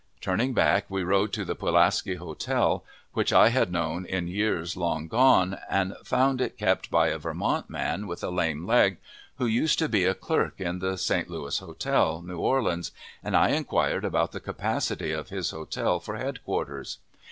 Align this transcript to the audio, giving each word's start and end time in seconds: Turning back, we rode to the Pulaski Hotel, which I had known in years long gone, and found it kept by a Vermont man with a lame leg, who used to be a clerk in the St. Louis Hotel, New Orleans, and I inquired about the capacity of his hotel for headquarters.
Turning 0.19 0.51
back, 0.51 0.87
we 0.89 1.03
rode 1.03 1.31
to 1.31 1.45
the 1.45 1.53
Pulaski 1.53 2.15
Hotel, 2.15 2.83
which 3.13 3.31
I 3.31 3.49
had 3.49 3.71
known 3.71 4.07
in 4.07 4.27
years 4.27 4.75
long 4.75 5.07
gone, 5.07 5.59
and 5.69 5.95
found 6.03 6.41
it 6.41 6.57
kept 6.57 6.89
by 6.89 7.09
a 7.09 7.19
Vermont 7.19 7.69
man 7.69 8.07
with 8.07 8.23
a 8.23 8.31
lame 8.31 8.65
leg, 8.65 8.97
who 9.35 9.45
used 9.45 9.77
to 9.77 9.87
be 9.87 10.05
a 10.05 10.15
clerk 10.15 10.59
in 10.59 10.79
the 10.79 10.97
St. 10.97 11.29
Louis 11.29 11.59
Hotel, 11.59 12.23
New 12.23 12.39
Orleans, 12.39 12.91
and 13.23 13.37
I 13.37 13.49
inquired 13.49 14.03
about 14.03 14.31
the 14.31 14.39
capacity 14.39 15.11
of 15.11 15.29
his 15.29 15.51
hotel 15.51 15.99
for 15.99 16.17
headquarters. 16.17 16.97